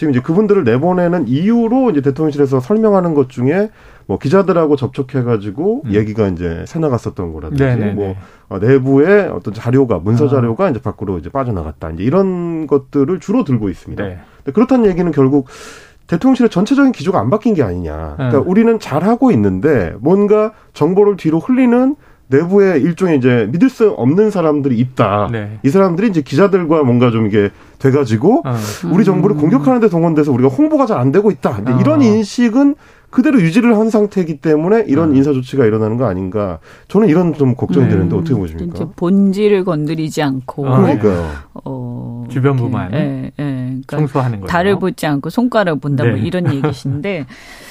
[0.00, 3.68] 지금 이제 그분들을 내보내는 이유로 이제 대통령실에서 설명하는 것 중에
[4.06, 5.92] 뭐 기자들하고 접촉해가지고 음.
[5.92, 7.92] 얘기가 이제 새 나갔었던 거라든지 네네네.
[7.92, 8.16] 뭐
[8.48, 10.28] 어, 내부의 어떤 자료가 문서 아.
[10.28, 10.70] 자료가 아.
[10.70, 14.02] 이제 밖으로 이제 빠져나갔다 이제 이런 것들을 주로 들고 있습니다.
[14.02, 14.20] 네.
[14.54, 15.48] 그렇다는 얘기는 결국
[16.06, 18.14] 대통령실의 전체적인 기조가 안 바뀐 게 아니냐.
[18.16, 18.48] 그러니까 음.
[18.48, 21.94] 우리는 잘 하고 있는데 뭔가 정보를 뒤로 흘리는
[22.30, 25.28] 내부에 일종의 이제 믿을 수 없는 사람들이 있다.
[25.32, 25.58] 네.
[25.64, 28.54] 이 사람들이 이제 기자들과 뭔가 좀 이게 돼가지고 어.
[28.92, 29.40] 우리 정부를 음.
[29.40, 31.50] 공격하는데 동원돼서 우리가 홍보가 잘 안 되고 있다.
[31.50, 31.78] 어.
[31.80, 32.74] 이런 인식은
[33.08, 35.16] 그대로 유지를 한 상태이기 때문에 이런 음.
[35.16, 36.58] 인사 조치가 일어나는 거 아닌가.
[36.88, 37.90] 저는 이런 좀 걱정이 음.
[37.90, 38.90] 되는데 어떻게 보십니까?
[38.96, 40.68] 본질을 건드리지 않고.
[40.68, 41.26] 아, 그러니까요.
[41.64, 43.32] 어, 주변부만 예, 예.
[43.36, 44.46] 그러니까 청소하는 거예요.
[44.46, 46.18] 달을 보지 않고 손가락을 본다 뭐 네.
[46.18, 47.26] 뭐 이런 얘기신데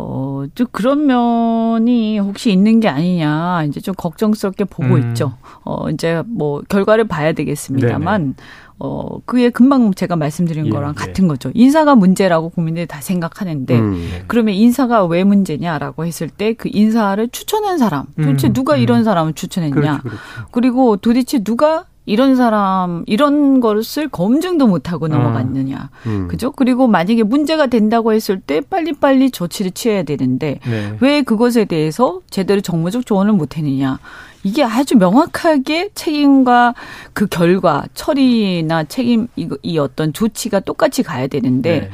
[0.00, 5.08] 어, 좀 그런 면이 혹시 있는 게 아니냐, 이제 좀 걱정스럽게 보고 음.
[5.10, 5.32] 있죠.
[5.64, 8.34] 어, 이제 뭐, 결과를 봐야 되겠습니다만, 네네.
[8.78, 10.94] 어, 그게 금방 제가 말씀드린 예, 거랑 예.
[10.94, 11.50] 같은 거죠.
[11.52, 14.24] 인사가 문제라고 국민들이 다 생각하는데, 음, 네.
[14.28, 18.80] 그러면 인사가 왜 문제냐라고 했을 때 그 인사를 추천한 사람, 도대체 음, 누가 음.
[18.80, 19.74] 이런 사람을 추천했냐.
[19.74, 20.18] 그렇죠, 그렇죠.
[20.52, 25.10] 그리고 도대체 누가 이런 사람 이런 것을 검증도 못하고 음.
[25.10, 26.28] 넘어갔느냐 음.
[26.28, 30.96] 그죠 그리고 만약에 문제가 된다고 했을 때 빨리빨리 조치를 취해야 되는데 네.
[31.00, 33.98] 왜 그것에 대해서 제대로 정무적 조언을 못했느냐
[34.42, 36.74] 이게 아주 명확하게 책임과
[37.12, 41.90] 그 결과 처리나 책임 이, 이 어떤 조치가 똑같이 가야 되는데 네.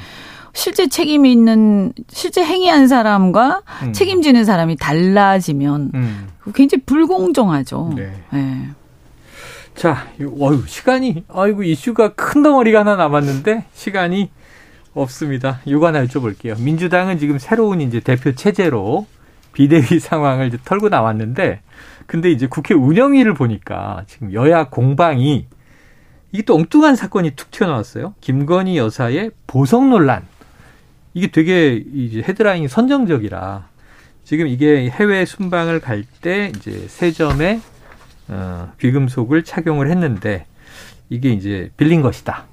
[0.53, 3.93] 실제 책임이 있는 실제 행위한 사람과 음.
[3.93, 6.29] 책임지는 사람이 달라지면 음.
[6.55, 7.93] 굉장히 불공정하죠.
[7.97, 8.13] 네.
[8.33, 8.69] 네.
[9.75, 14.31] 자, 어유 시간이 아이고 이슈가 큰 덩어리가 하나 남았는데 시간이
[14.95, 15.61] 없습니다.
[15.65, 16.61] 이거 하나 여쭤볼게요.
[16.61, 19.07] 민주당은 지금 새로운 이제 대표 체제로
[19.53, 21.61] 비대위 상황을 이제 털고 나왔는데
[22.07, 25.47] 근데 이제 국회 운영위를 보니까 지금 여야 공방이
[26.33, 28.15] 이게 또 엉뚱한 사건이 툭 튀어나왔어요.
[28.21, 30.23] 김건희 여사의 보석 논란.
[31.15, 33.69] 이게 되게 이제 헤드라인이 선정적이라
[34.25, 37.61] 지금 이게 해외 순방을 갈 때 이제 세점에
[38.29, 40.47] 어, 귀금속을 착용을 했는데
[41.11, 42.47] 이게 이제 빌린 것이다.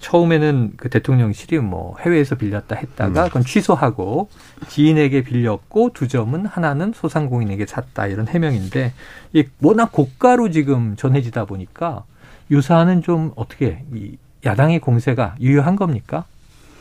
[0.00, 3.28] 처음에는 그 대통령실이 뭐 해외에서 빌렸다 했다가 음.
[3.28, 4.28] 그건 취소하고
[4.68, 8.92] 지인에게 빌렸고 두 점은 하나는 소상공인에게 샀다 이런 해명인데
[9.34, 12.04] 이 워낙 고가로 지금 전해지다 보니까
[12.50, 16.24] 유사는 좀 어떻게 이 야당의 공세가 유효한 겁니까?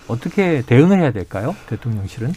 [0.07, 1.55] 어떻게 대응을 해야 될까요?
[1.67, 2.33] 대통령실은?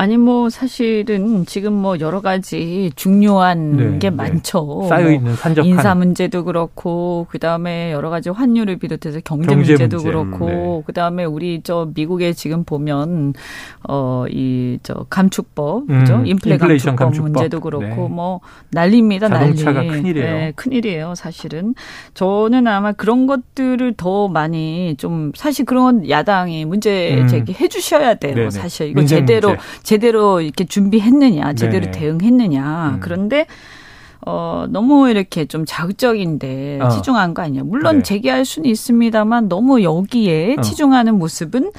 [0.00, 4.16] 아니 뭐 사실은 지금 뭐 여러 가지 중요한 네, 게 네.
[4.16, 4.86] 많죠.
[4.88, 10.08] 쌓여 있는 산적한 인사 문제도 그렇고 그다음에 여러 가지 환율을 비롯해서 경제, 경제 문제도 문제.
[10.08, 10.82] 그렇고 네.
[10.86, 13.34] 그다음에 우리 저 미국에 지금 보면
[13.88, 16.22] 어 이 저 감축법 음, 그죠?
[16.24, 18.08] 인플레 감축법, 감축법, 문제도 그렇고 네.
[18.08, 19.28] 뭐 난리입니다.
[19.28, 19.88] 자동차가 난리.
[19.88, 20.26] 큰일이에요.
[20.32, 21.14] 네, 큰일이에요.
[21.16, 21.74] 사실은
[22.14, 27.26] 저는 아마 그런 것들을 더 많이 좀 사실 그런 야당이 문제 음.
[27.26, 28.34] 제기해 주셔야 돼요.
[28.36, 28.50] 네네.
[28.50, 29.62] 사실 이거 제대로 문제.
[29.88, 31.90] 제대로 이렇게 준비했느냐, 제대로 네.
[31.92, 32.96] 대응했느냐.
[32.96, 33.00] 음.
[33.00, 33.46] 그런데
[34.20, 36.90] 어, 너무 이렇게 좀 자극적인데 어.
[36.90, 37.62] 치중한 거 아니냐.
[37.64, 38.02] 물론 네.
[38.02, 40.60] 제기할 수는 있습니다만 너무 여기에 어.
[40.60, 41.72] 치중하는 모습은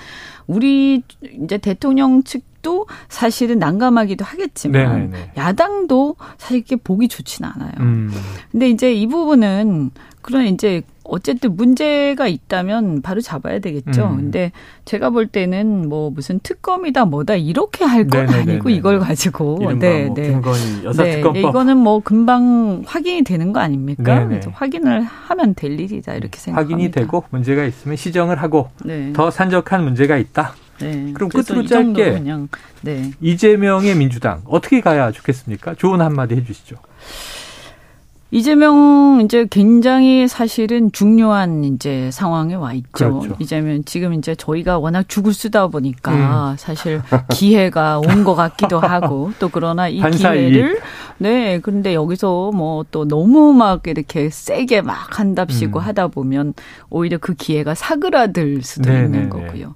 [0.48, 1.04] 우리
[1.44, 5.06] 이제 대통령 측도 사실은 난감하기도 하겠지만 네네네.
[5.06, 5.32] 네, 네.
[5.38, 7.74] 야당도 사실 이렇게 보기 좋지는 않아요.
[7.80, 8.12] 음.
[8.52, 14.06] 근데 이제 이 부분은 그런 이제 어쨌든 문제가 있다면 바로 잡아야 되겠죠.
[14.10, 14.16] 음.
[14.18, 14.52] 근데
[14.86, 19.74] 제가 볼 때는 뭐 무슨 특검이다 뭐다 이렇게 할 건 아니고 이걸 가지고 네, 뭐
[19.74, 20.10] 네.
[20.14, 20.32] 네,
[21.16, 21.38] 특검법.
[21.38, 24.30] 이거는 뭐 금방 확인이 되는 거 아닙니까?
[24.54, 26.76] 확인을 하면 될 일이다 이렇게 생각합니다.
[26.76, 29.12] 확인이 되고 문제가 있으면 시정을 하고 네.
[29.14, 30.54] 더 산적한 문제가 있다.
[30.80, 31.12] 네.
[31.14, 32.48] 그럼 끝으로 짧게 그냥,
[32.82, 33.12] 네.
[33.20, 35.74] 이재명의 민주당 어떻게 가야 좋겠습니까?
[35.76, 36.78] 좋은 한마디 해주시죠.
[38.32, 43.20] 이재명 이제 굉장히 사실은 중요한 이제 상황에 와 있죠.
[43.22, 43.36] 그렇죠.
[43.40, 46.56] 이재명 지금 이제 저희가 워낙 죽을 쓰다 보니까 음.
[46.58, 47.02] 사실
[47.34, 50.80] 기회가 온 것 같기도 하고 또 그러나 이 기회를
[51.18, 55.84] 네 그런데 여기서 뭐 또 너무 막 이렇게 세게 막 한답시고 음.
[55.84, 56.54] 하다 보면
[56.90, 59.06] 오히려 그 기회가 사그라들 수도 네네네.
[59.06, 59.76] 있는 거고요.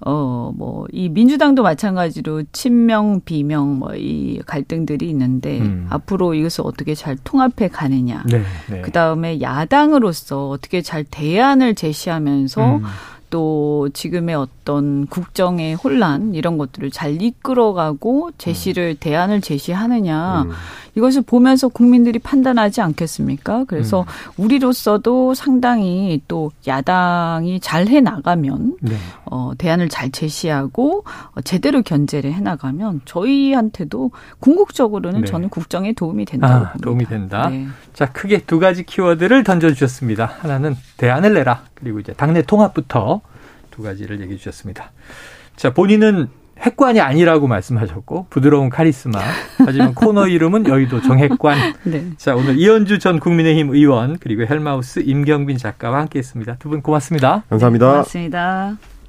[0.00, 5.86] 어, 뭐, 이 민주당도 마찬가지로 친명, 비명, 뭐, 이 갈등들이 있는데, 음.
[5.90, 8.22] 앞으로 이것을 어떻게 잘 통합해 가느냐.
[8.26, 8.80] 네, 네.
[8.82, 12.82] 그 다음에 야당으로서 어떻게 잘 대안을 제시하면서 음.
[13.30, 19.00] 또 지금의 어떤 국정의 혼란 이런 것들을 잘 이끌어가고 제시를 음.
[19.00, 20.50] 대안을 제시하느냐 음.
[20.94, 23.64] 이것을 보면서 국민들이 판단하지 않겠습니까?
[23.66, 24.44] 그래서 음.
[24.44, 28.96] 우리로서도 상당히 또 야당이 잘 해 나가면 네.
[29.24, 35.26] 어, 대안을 잘 제시하고 어, 제대로 견제를 해 나가면 저희한테도 궁극적으로는 네.
[35.26, 36.78] 저는 국정에 도움이 된다고 아, 봅니다.
[36.84, 37.48] 도움이 된다.
[37.48, 37.66] 네.
[37.94, 40.26] 자 크게 두 가지 키워드를 던져 주셨습니다.
[40.40, 43.20] 하나는 대안을 내라 그리고 이제 당내 통합부터
[43.70, 44.90] 두 가지를 얘기해 주셨습니다.
[45.56, 46.28] 자 본인은
[46.60, 49.18] 핵관이 아니라고 말씀하셨고 부드러운 카리스마.
[49.58, 51.56] 하지만 코너 이름은 여의도 정핵관.
[51.84, 52.04] 네.
[52.16, 56.56] 자 오늘 이현주 전 국민의힘 의원 그리고 헬마우스 임경빈 작가와 함께했습니다.
[56.58, 57.44] 두 분 고맙습니다.
[57.48, 57.90] 감사합니다.
[57.90, 58.97] 고맙습니다.